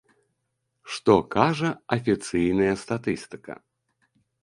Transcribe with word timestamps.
Што 0.93 1.13
кажа 1.35 1.71
афіцыйная 1.99 2.75
статыстыка? 2.89 3.53